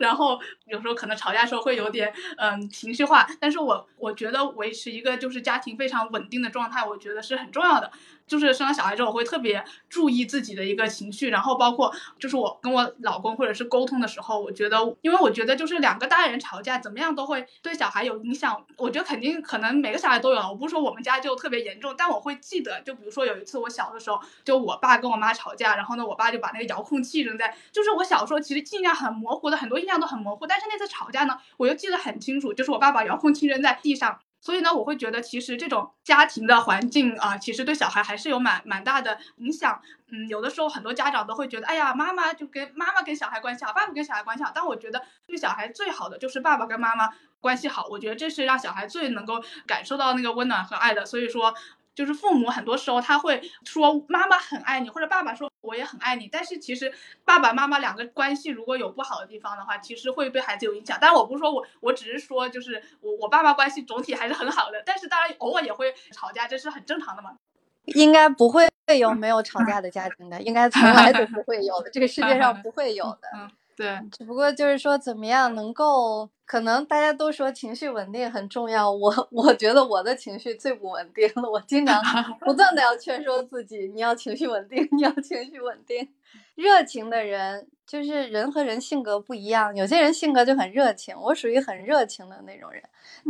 [0.00, 7.92] 然后有时候可能吵架时候会有点嗯情绪化，但是我我觉得维持一个就是家庭非常稳定的状态，我觉得是很重要的。
[8.30, 18.64] 就是生了小孩之后，我会特别注意自己的一个情绪，然后包括就是我跟我老公或者是沟通的时候，我觉得，因为我觉得就是两个大人吵架怎么样都会对小孩有影响。
[18.76, 34.20] 我觉得肯定可能每个小孩都有，我不是说我们家就特别严重，但我会记得，就比如说有一次我小的时候，就我爸跟我妈吵架，然后呢，我爸就把那个遥控器扔在，就是我小时候其实印象很模糊的，很多印象都很模糊，但是那次吵架呢，我又记得很清楚，就是我爸把遥控器扔在地上。
[34.40, 39.80] 所以呢，我会觉得其实这种家庭的环境啊，其实对小孩还是有蛮蛮大的影响。
[40.10, 44.50] 嗯，有的时候很多家长都会觉得，哎呀，妈妈就跟妈妈跟小孩关系好，爸爸跟小孩关系好。
[44.54, 47.86] 但我觉得对小孩最好的就是爸爸跟妈妈关系好。
[47.88, 51.04] 我觉得这是让小孩最能够感受到那个温暖和爱的。
[51.04, 51.54] 所以说。
[51.94, 56.92] 就是父母很多时候他会说妈妈很爱你，或者爸爸说我也很爱你，但是其实
[57.24, 60.96] 爸爸妈妈两个关系如果有不好的地方的话，其实会对孩子有影响。
[61.00, 67.36] 但我不是说我，我只是说就是我我爸妈关系总体还是很好的，但是当然偶尔也会吵架，这是很正常的嘛。
[67.84, 73.50] 应该不会有没有吵架的家庭的，应该 从来都不会有的，这个世界上不会有的。
[73.80, 76.28] 嗯，对，只不过就是说怎么样能够。
[76.50, 81.48] 可能大家都说情绪稳定很重要，我 我觉得我的情绪最不稳定了。
[81.48, 82.02] 我经常
[82.44, 86.08] 不断的要劝说自己，你要情绪稳定，你要情绪稳定。
[86.56, 92.82] 热情的人就是人和人性格不一样，有些人性格就很热情，我属于很热情的那种人。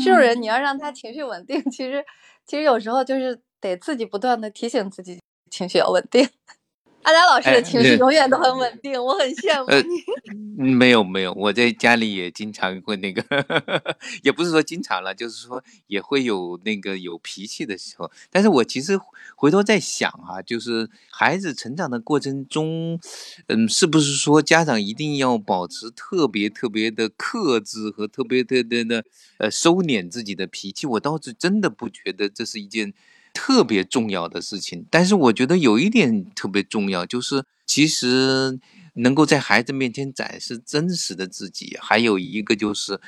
[0.03, 2.03] 这种人你要让他情绪稳定，其实
[2.47, 6.27] 其实有时候就是得自己不断的提醒自己情绪要稳定。
[7.03, 10.73] 阿达老师的情绪永远都很稳定，我很羡慕你。
[10.77, 13.25] 没有没有，我在家里也经常会那个，
[14.23, 18.11] 也不是说经常了，就是说也会有那个有脾气的时候。
[18.31, 19.01] 但是我其实
[19.35, 23.01] 回头在想啊，就是孩子成长的过程中，
[23.47, 29.05] 嗯，是不是说家长一定要保持特别特别的克制和特别特别的
[29.39, 30.87] 呃收敛自己的脾气？
[30.87, 32.93] 我倒是真的不觉得这是一件。
[33.33, 38.59] 特别重要的事情，但是我觉得有一点特别重要，就是其实
[38.95, 43.01] 能够在孩子面前展示真实的自己，还有一个就是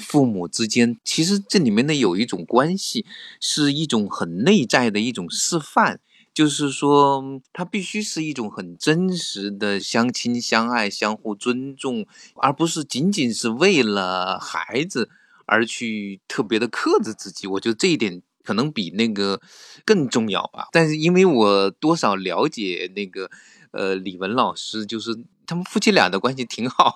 [0.00, 3.04] 父母之间，其实这里面呢有一种关系，
[3.40, 6.00] 是一种很内在的一种示范，
[6.32, 12.06] 就是说它必须是一种很真实的相亲相爱、相互尊重，
[12.36, 15.10] 而不是仅仅是为了孩子
[15.46, 17.46] 而去特别的克制自己。
[17.46, 18.22] 我觉得这一点。
[18.44, 19.40] 可能比那个
[19.84, 23.30] 更重要吧，但是因为我多少了解那个，
[23.72, 26.94] 呃，李文老师，就是他们夫妻俩的关系挺好。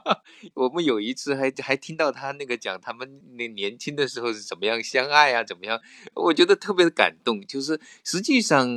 [0.54, 5.80] 我们有一次还还听到他那个讲他们那年轻的时候是怎么样相爱啊，怎么样？
[6.14, 7.40] 我觉得特别的感动。
[7.46, 8.68] 就是实际上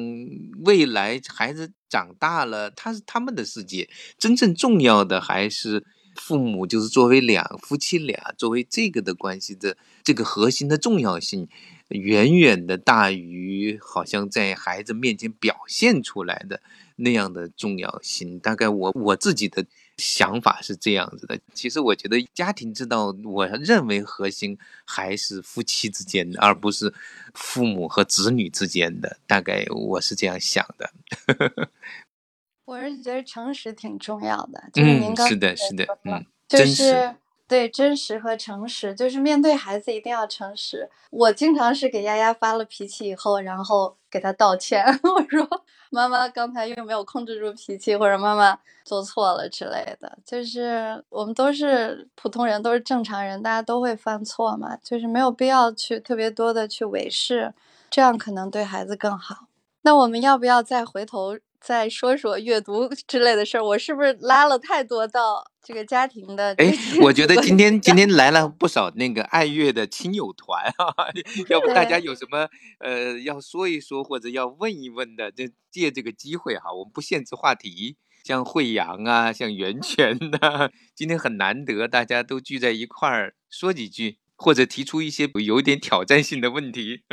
[0.65, 11.47] 未来孩子长大了，他是他们的世界，真正重要的还是父母，就是作为两夫妻俩，作为这个的关系的这个核心的重要性。
[11.89, 16.61] 远远的大于好像在孩子面前表现出来的
[16.95, 18.39] 那样的重要性。
[18.39, 19.65] 大概我我自己的
[19.97, 21.39] 想法是这样子的。
[21.53, 26.93] 其实我觉得家庭之道，我认为核心还是夫妻之间的，而不是
[27.33, 29.17] 父母和子女之间的。
[29.27, 30.89] 大概我是这样想的。
[32.65, 34.69] 我是觉得诚实挺重要的。
[34.75, 37.15] 嗯，是的，是的，嗯，就是。
[37.47, 40.89] 对，真实和诚实，就是面对孩子一定要诚实。
[41.11, 45.47] 我经常是给丫丫发了脾气以后，然后给他道歉， 我说
[45.91, 50.17] 妈妈刚才又没有控制住脾气，或者妈妈做错了之类的。
[50.25, 57.53] 就是我们都是普通人，都是正常人，大家都会犯错嘛，就是没有必要去特别多的去维饰，
[57.91, 59.47] 这样可能对孩子更好。
[59.83, 61.37] 那我们要不要再回头？
[61.65, 66.53] 再说说阅读 之类的事儿，我是不是拉了太多到这个家庭的？
[66.57, 71.07] 哎，我觉得今天今天来了不少那个爱乐的亲友团啊，
[71.47, 72.49] 要不大家有什么
[72.79, 77.95] 呃要说一说或者要问一问的，就借这个机会哈，我们不限制话题，
[78.25, 87.03] 像惠阳啊，像源泉呐，今天很难得大家都聚在一块儿说几句，或者提出一些有点挑战性的问题。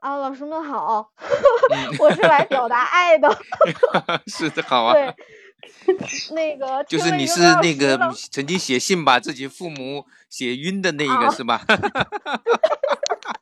[0.00, 1.10] 啊，老师们好，
[1.98, 3.28] 我是来表达爱的。
[4.26, 4.94] 是的，好啊。
[4.94, 5.14] 对，
[6.34, 7.98] 那个就是你是那个
[8.30, 11.60] 曾经写信把自己父母写晕的那一个是吧？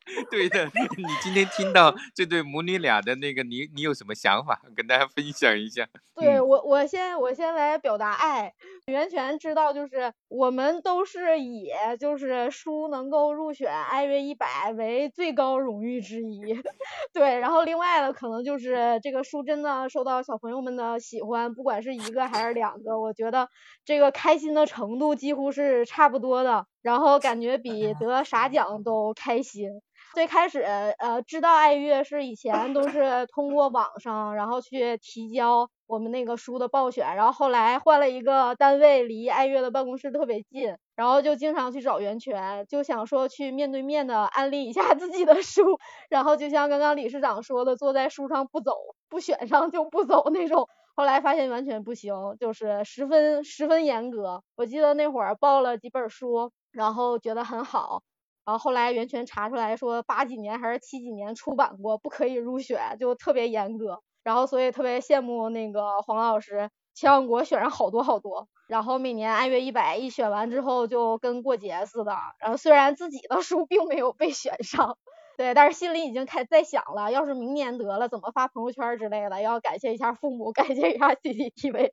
[0.31, 0.65] 对的，
[0.97, 5.87] 你今天听到这对母女俩的那个，你你有什么想法跟大家分享一下？
[6.15, 8.53] 对我，我先我先来表达爱。
[8.87, 16.41] 袁泉知道，就是我们都是以就是书能够入选爱乐一百为最高荣誉之一。
[17.13, 23.49] 对，然后另外呢，可能就是这个书真的受到小朋友们的喜欢，不管是一个还是两个，我觉得
[23.83, 26.65] 这个开心的程度几乎是差不多的。
[26.81, 29.69] 然后感觉比得啥奖都开心。
[30.17, 45.77] 最开始，呃，知道爱乐是以前都是通过网上，然后去提交我们那个书的报选，然后后来换了一个单位，离爱乐的办公室特别近，然后就经常去找源泉，就想说去面对面的安利一下自己的书，
[46.09, 48.73] 然后就像刚刚理事长说的，坐在书上不走，
[49.09, 50.67] 不选上就不走那种。
[50.95, 54.41] 后来发现完全不行，就是十分十分严格。
[54.55, 58.01] 我记得那会儿报了几本书，然后觉得很好。
[58.47, 64.01] 然后后来袁泉查出来说八几年还是七几年出版过，不可以入选，就特别严格。
[64.23, 68.47] 然后所以特别羡慕那个黄老师，千万国选上好多好多。
[68.69, 72.15] 然后每年爱乐一百一选完之后就跟过节似的。
[72.39, 74.97] 然后虽然自己的书并没有被选上，
[75.37, 81.91] 对，但是心里已经开在想了，要是明年得了怎么发朋友圈之类的，要感谢一下父母，感谢一下 CCTV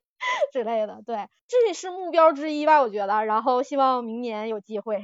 [0.53, 1.01] 之类的。
[1.05, 3.25] 对，这也是目标之一吧，我觉得。
[3.25, 5.01] 然后希望明年有机会。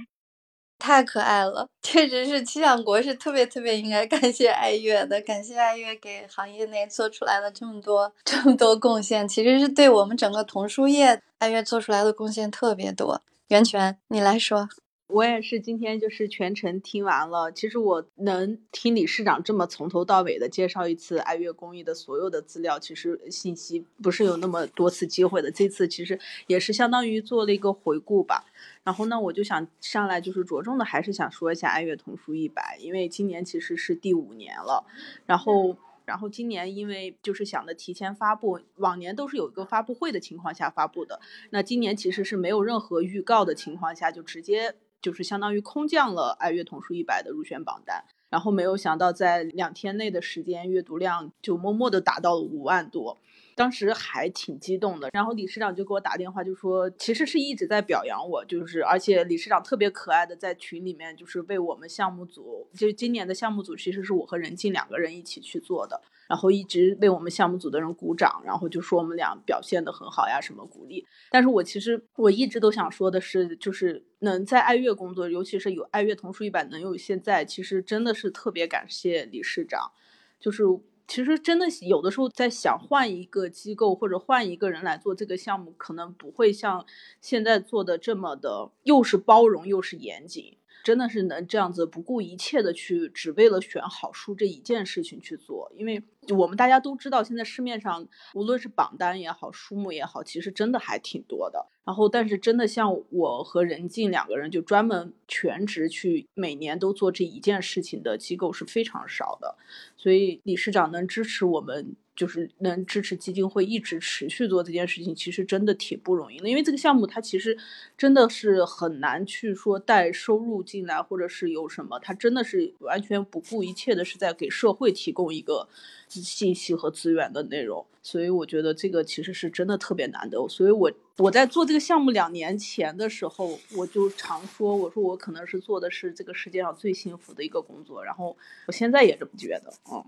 [0.82, 13.22] 太可爱了，确实是气象国是特别特别应该 感谢爱乐的，感谢爱乐给行业内做出来了这么多这么多贡献，其实是对我们整个童书业爱乐做出来的贡献特别多。
[13.50, 14.67] 袁泉，你来说。
[15.12, 28.45] 我也是今天就是全程听完了，其实我能听理事长这么从头到尾的介绍一次爱乐公益的所有的资料，其实信息不是有那么多次机会的，这次其实也是相当于做了一个回顾吧。
[28.84, 34.86] 然后呢，我就想上来就是着重的还是想说一下爱乐童书一百，因为今年其实是第五年了。
[35.26, 41.19] 然后，然后今年因为就是想的提前发布，往年都是有一个发布会的情况下发布的，
[41.50, 44.76] 那今年其实是没有任何预告的情况下就直接。
[45.02, 53.18] 就是相当于空降了爱乐童书一百的入选榜单，然后没有想到在两天内的时间阅读量就默默的达到了五万多，
[53.56, 55.10] 当时还挺激动的。
[55.14, 71.06] 然后理事长就给我打电话，就说其实是一直在表扬我，就是而且理事长特别可爱的在群里面就是为我们项目组，就今年的项目组其实是我和任静两个人一起去做的，然后一直为我们项目组的人鼓掌，然后就说我们俩表现的很好呀，什么鼓励。
[71.30, 79.92] 但是我其实我一直都想说的是，就是能在爱乐工作，尤其是有爱乐童书一百能有现在，其实真的是特别感谢理事长。
[80.40, 80.64] 就是
[81.13, 86.86] 其实真的有的时候在想换一个机构或者换一个人来做这个项目，可能不会像
[87.19, 90.56] 现在做的这么的，又是包容又是严谨。
[90.84, 101.68] 真的是能这样子不顾一切的去，只为了选好书这一件事情去做，因为我们大家都知道，现在市面上无论是榜单也好，书目也好，其实真的还挺多的。
[101.84, 109.58] 然后，但是真的像我和任静两个人就专门全职去每年都做这一件事情的机构是非常少的，
[109.97, 111.95] 所以理事长能支持我们。
[112.16, 116.49] 就是能支持基金会一直持续做这件事情，其实真的挺不容易的。
[116.49, 117.57] 因为这个项目它其实
[117.97, 125.68] 真的是很难去说带收入进来，或者是有什么，它真的是完全不顾一切的是在给社会提供一个
[126.07, 127.86] 信息和资源的内容。
[128.03, 130.47] 所以我觉得这个其实是真的特别难得。
[130.49, 138.03] 所以我我在做这个项目两年前的时候，我就常说，我说我可能是做的是这个世界上最幸福的一个工作。
[138.03, 138.36] 然后
[138.68, 140.03] 我现在也这么觉得，嗯。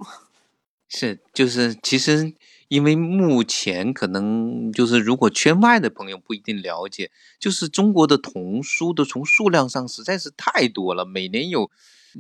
[0.96, 2.34] 是，就是其实，
[2.68, 11.72] 因为目前可能就是如果圈外的朋友不一定了解，就是中国的童书的从数量上实在是太多了，每年有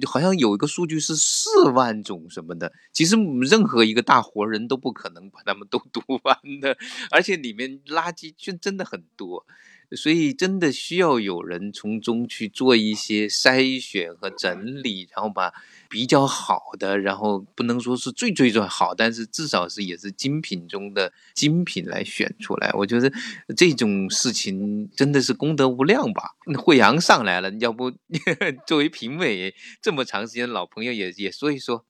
[0.05, 3.15] 好像有一个数据是四万种什么的，其实
[3.47, 6.75] 任何一个大活人都不可能把他们都读完的，
[7.11, 9.45] 而且里面垃圾就真的很多。
[9.95, 15.53] 所以真的需要有人从中去做一些筛选和整理，然后把
[15.89, 22.71] 比较好的，然后不能说是最最最好，但是至少是也是精品中的精品来选出来。
[22.73, 23.11] 我觉得
[23.55, 26.31] 这种事情真的是功德无量吧。
[26.57, 27.91] 惠阳上来了，要不
[28.67, 31.85] 作为评委这么长时间老朋友也也说一说。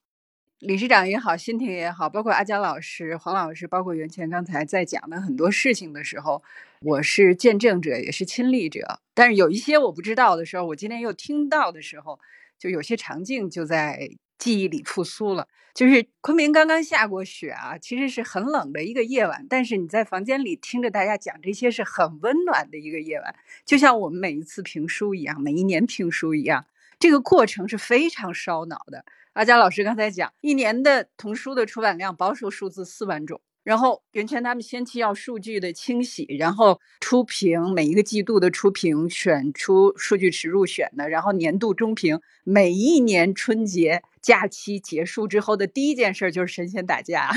[0.63, 6.41] 理事长也好，欣婷也好，包括阿佳老师、黄老师，包括袁泉刚才在讲的很多事情的时候，
[6.79, 9.01] 我是见证者，也是亲历者。
[9.13, 12.17] 但是有一些我不知道的时候，我今天又听到的时候，
[12.57, 15.49] 就有些场景就在记忆里复苏了。
[15.73, 23.35] 就是昆明刚刚下过雪啊，其实是很冷的一个夜晚，但是你在房间里听着大家讲这些，是很温暖的一个夜晚，
[23.65, 26.65] 就像我们每一次评书一样，每一年评书一样，
[26.99, 29.03] 这个过程是非常烧脑的。
[29.33, 44.03] 阿佳老师刚才讲，一年的童书的出版量保守数字四万种，然后袁泉他们先期要数据的清洗，然后初评每一个季度的初评选出数据池入选的，然后年度中评，每一年春节。
[44.23, 47.29] 假期结束之后的第一件事就是神仙打架，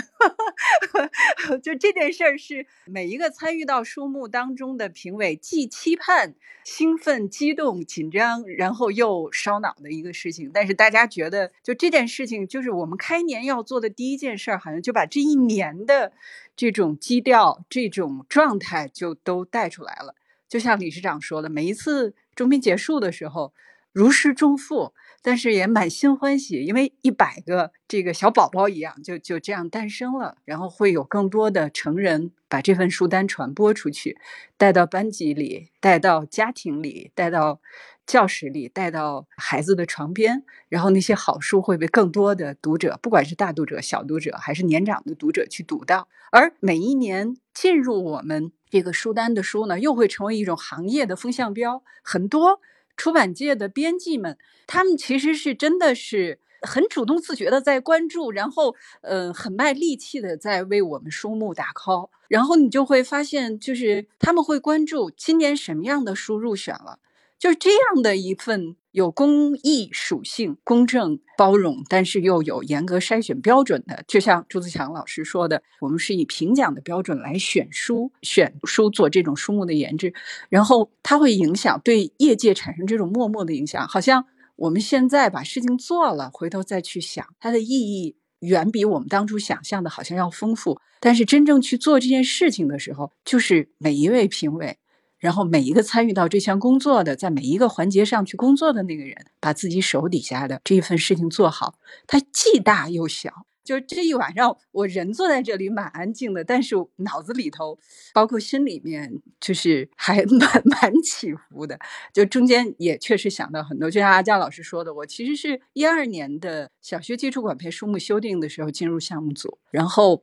[1.61, 10.53] 就这件事儿是每一个参与到书目当中的评委既期盼、兴奋、激动、紧张，然后又烧脑的一个事情。
[10.55, 16.13] 但是大家觉得，就这件事情就是我们开年要做的第一件事儿，好像就把这一年的
[16.55, 20.15] 这种基调、这种状态就都带出来了。
[20.49, 23.53] 就像理事长说的，每一次中评结束的时候，
[23.93, 24.95] 如释重负。
[25.23, 30.37] 但是也满心欢喜，因为一百个这个小宝宝一样，就就这样诞生了。
[30.45, 34.17] 然后会有更多的成人把这份书单传播出去，
[34.57, 37.61] 带到班级里，带到家庭里，带到
[38.07, 40.45] 教室里，带到孩子的床边。
[40.69, 46.09] 然后那些好书会被更多的读者，不管是大读者、小读者，还是年长的读者去读到。
[46.31, 52.61] 而每一年进入我们这个书单的书呢，又会成为一种行业的风向标，很多。
[52.97, 54.37] 出版界的编辑们，
[54.67, 66.99] 他们其实是真的是很主动自觉的在关注，然后，呃，很卖力气的在为我们书目打 call，然后你就会发现，就是他们会关注今年什么样的书入选了。
[67.39, 80.15] 就是这样的一份有公益属性、公正包容，但是又有严格筛选标准的，就像朱自强老师说的，我们是以评奖的标准来选书、选书做这种书目的研制，
[80.49, 83.87] 然后它会影响对业界产生这种默默的影响。
[83.87, 84.25] 好像
[84.57, 90.81] 我们现在把事情做了，回头再去想，它的意义远比我们当初想象的好像要丰富。
[90.99, 94.79] 但是真正去做这件事情的时候，就是每一位评委。
[95.19, 103.47] 然后每一个参与到这项工作的，在每一个环节上去工作的那个人，把自己手底下的这一份事情做好，它既大又小。
[103.65, 107.79] 就这一晚上，我人坐在这里蛮安静的，但是脑子里头，
[108.15, 111.77] 包括心里面，就是还蛮 蛮起伏的。
[112.13, 120.23] 就中间也确实想到很多，就像阿佳老师说的，我其实是一二年的小学基础管培书目修订的时候进入项目组，然后。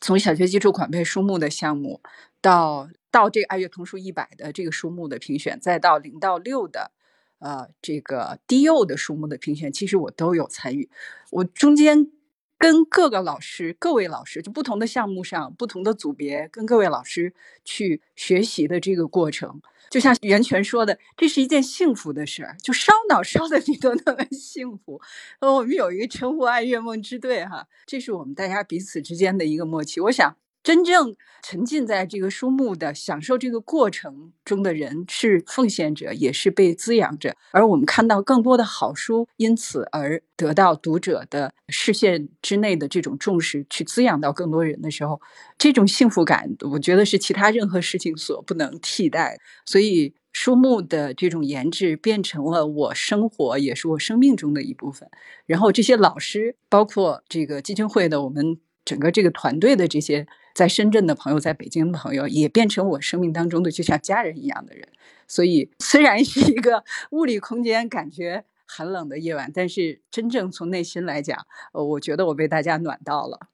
[0.00, 2.00] 从小学基础款配书目的项目，
[2.40, 6.90] 到到这个爱乐童书一百的这个书目的评选，再到零到六的
[7.38, 10.90] 呃这个低幼的书目的评选，其实我都有参与。
[11.30, 12.10] 我中间
[12.56, 17.34] 跟各个老师、各位老师，就不同的项目上、不同的组别，跟各位老师
[17.64, 19.60] 去学习的这个过程。
[19.90, 24.98] 就像袁泉说的，这是一件幸福的事儿，就烧脑烧的你都那么幸福。
[25.40, 30.00] 呃，我们有一个称呼“爱乐梦之队”哈，这是我们大家彼此之间的一个默契。
[30.00, 30.34] 我想。
[30.62, 37.34] 真正沉浸在这个书目的享受这个过程中的人，是奉献者，也是被滋养着。
[37.50, 45.20] 而我们看到更多的好书，因此而得到读者的视线之内的这种重视，去滋养到更多人的时候，
[45.58, 49.40] 这种幸福感，我觉得是其他任何事情所不能替代。
[49.66, 55.10] 所以，书目的这种研制变成了我生活，也是我生命中的一部分。
[55.44, 60.28] 然后，这些老师，包括这个基金会的我们整个这个团队的这些。
[60.54, 64.88] 在深圳的朋友，在北京的朋友，也变成我生命当中的就像家人一样的人。
[65.26, 73.48] 所以，虽然是一个物理空间感觉很冷的夜晚，但是真正从内心来讲，呃，我觉得我被大家暖到了。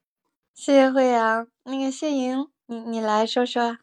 [0.54, 3.78] 谢谢慧阳，那个谢莹，你你来说说。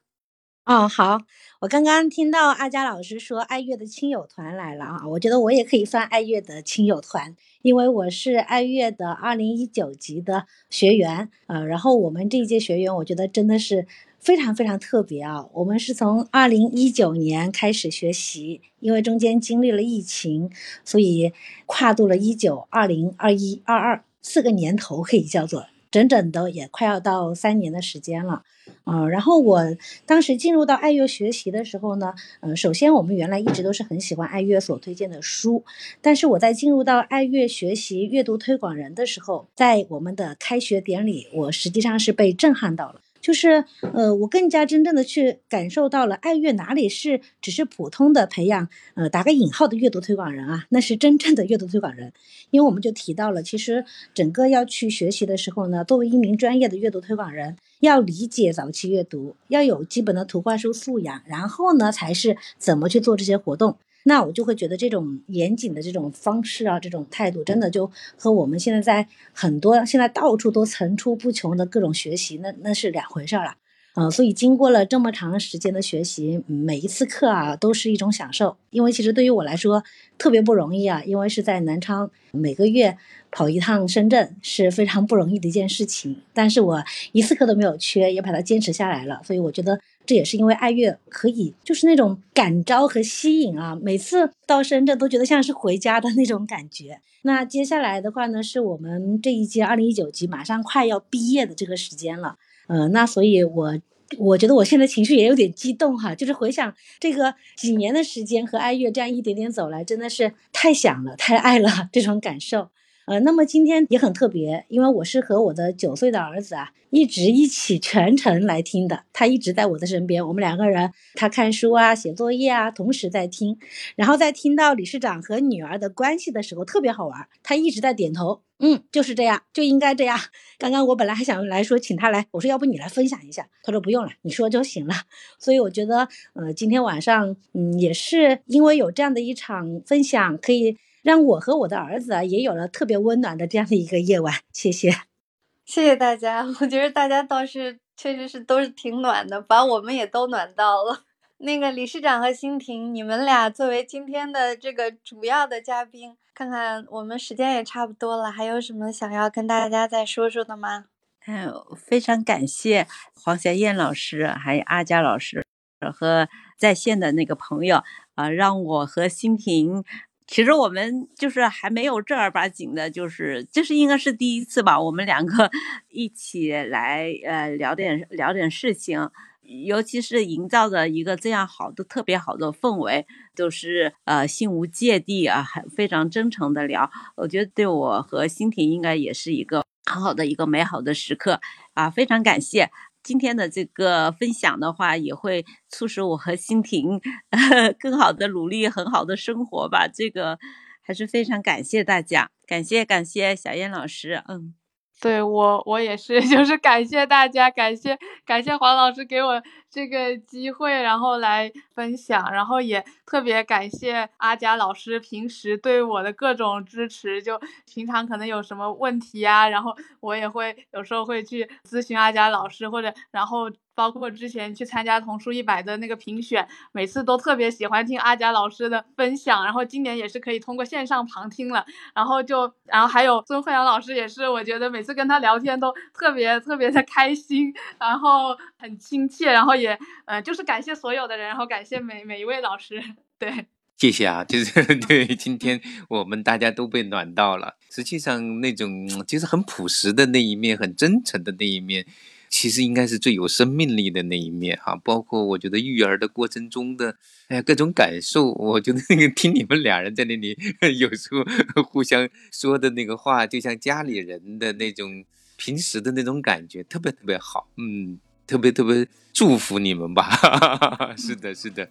[0.66, 1.20] 哦，好，
[1.60, 13.86] 我刚刚听到阿佳老师说爱乐的亲友团来了啊，我觉得我也可以算爱乐的亲友团，因为我是爱乐的二零一九级的学员，呃，然后我们这一届学员，我觉得真的是
[14.20, 15.46] 非常非常特别啊。
[15.54, 20.50] 我们是从二零一九年开始学习，因为中间经历了疫情，
[20.84, 21.32] 所以
[21.68, 25.68] 跨度了一九、二零、二一、二二四个年头，可以叫做。
[25.96, 28.44] 整整的也快要到三年的时间了，
[28.84, 29.64] 啊，然后我
[30.06, 35.64] 当时进入到爱乐学习的时候呢，嗯，首先我们原来一直都是很喜欢爱乐所推荐的书，
[36.02, 43.00] 但是我在进入到爱乐学习阅读推广人的时候，在我们的开学典礼，我实际上是被震撼到了。
[43.26, 52.14] 就是，呃，我更加真正的去感受到了爱乐哪里是只是普通的培养，呃，打个引号的阅读推广人啊，那是真正的阅读推广人。
[52.52, 63.78] 因为我们就提到了，其实整个要去学习的时候呢，作为一名专业的阅读推广人，要理解早期阅读，要有基本的图画书素养，然后呢，才是怎么去做这些活动。
[64.08, 73.56] 那我就会觉得这种严谨的这种方式啊，这种态度，真的就和我们现在在很多现在到处都层出不穷的各种学习，那那是两回事儿了。
[73.98, 78.58] 嗯，所以经过了这么长时间的学习，每一次课啊都是一种享受。
[78.70, 79.82] 因为其实对于我来说
[80.18, 82.98] 特别不容易啊，因为是在南昌，每个月
[83.32, 86.22] 跑一趟深圳是非常不容易的一件事情。
[86.34, 86.84] 但是我
[87.14, 89.22] 一次课都没有缺，也把它坚持下来了。
[89.24, 97.00] 所以我觉得这也是因为爱乐可以，就是那种感召和吸引啊，每次到深圳都觉得像是回家的那种感觉。
[97.24, 102.38] 那接下来的话呢，是我们这一届二零一九级马上快要毕业的这个时间了。
[102.68, 103.80] 呃，那所以，我
[104.20, 112.70] 我觉得我现在情绪也有点激动哈，就是回想这个几年的时间和爱乐这样一点点走来，真的是太想了，太爱了这种感受。
[113.06, 119.04] 呃，那么今天也很特别，因为我是和我的九岁的儿子啊，一直一起全程来听的。
[119.14, 123.60] 他一直在我的身边，我们两个人，他看书啊，写作业啊，同时在听。
[123.96, 127.28] 然后在听到理事长和女儿的关系的时候，特别好玩。
[127.44, 130.20] 他一直在点头，嗯，就是这样，就应该这样。
[130.58, 134.96] 刚刚我本来还想来说请他来，我说要不你来分享一下，他说不用了，你说就行了。
[135.38, 140.78] 所以我觉得，呃，今天晚上，嗯，也是因为有这样的一场分享，可以。
[141.06, 144.34] 让我和我的儿子啊，也有了特别温暖的这样的一个夜晚。
[144.52, 144.90] 谢谢，
[145.64, 146.44] 谢谢大家。
[146.60, 151.04] 我觉得大家倒是确实是都是挺暖的，把我们也都暖到了。
[151.38, 160.86] 那个理事长和欣婷，你们俩作为今天的这个主要的嘉宾，看看我们时间也差不多了，还有什么想要跟大家再说说的吗？
[161.28, 165.46] 嗯，非常感谢黄霞燕老师，还有阿佳老师
[165.94, 166.28] 和
[166.58, 167.84] 在线的那个朋友
[168.16, 169.84] 啊，让我和欣婷。
[170.28, 174.80] 其实我们就是还没有正儿八经的，就是这是应该是第一次吧。
[174.82, 175.50] 我们两个
[175.90, 179.10] 一起来呃聊点聊点事情，
[179.44, 183.06] 尤其是营造的一个这样好的特别好的氛围，
[183.36, 186.90] 都是呃心无芥蒂啊，很非常真诚的聊。
[187.16, 191.40] 我觉得对我和欣婷应该也是一个很好的一个美好的时刻
[191.76, 192.72] 啊，非常感谢。
[193.06, 197.00] 今天的这个分享的话，也会促使我和欣婷
[197.80, 199.88] 更好的努力，很好的生活吧。
[199.88, 200.40] 这个
[200.82, 204.56] 还是非常感谢大家，感谢感谢小燕老师，嗯，
[205.00, 207.96] 对我我也是， 就是感谢大家，感谢
[208.26, 209.40] 感谢黄老师给我
[209.76, 217.22] 这个机会，然后来分享，然后也特别感谢阿佳老师平时对我的各种支持。
[217.22, 217.38] 就
[217.70, 223.52] 平常可能有什么问题啊，然后我也会有时候会去咨询阿佳老师，或者然后。
[223.78, 239.65] 包括之前去参加童书一百的那个评选，每次都特别喜欢听阿佳老师的分享，然后今年也是可以通过线上旁听了，然后就，然后还有孙慧阳老师也是，我觉得每次跟他聊天都特别特别的开心，然后很亲切，然后也，
[240.06, 242.82] 呃，就是感谢所有的人，然后感谢每每一位老师，
[243.18, 243.46] 对，
[243.78, 251.86] 谢谢啊， 就是对，今天我们大家都被暖到了，实际上那种其实很朴实的那一面，很真诚的那一面。
[252.28, 256.98] 其实应该是最有生命力的那一面哈，包括我觉得育儿的过程中的
[257.30, 260.38] 哎呀各种感受，我觉得那个听你们俩人在那里
[260.78, 261.24] 有时候
[261.64, 265.06] 互相说的那个话，就像家里人的那种
[265.38, 270.10] 平时的那种感觉，特别特别好，嗯，特别特别祝福你们吧，
[270.98, 271.68] 是的，是的，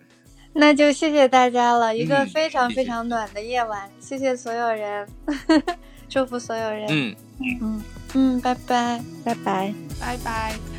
[0.54, 5.08] 那就谢谢大家了，一个非常非常暖的夜晚，谢谢所有人，
[6.08, 7.16] 祝福所有人，嗯。
[7.60, 7.82] 嗯。
[8.16, 10.73] 嗯，拜拜，拜拜，拜拜。